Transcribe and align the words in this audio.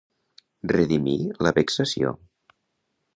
Redimir 0.71 1.19
la 1.47 1.53
vexació. 1.59 2.15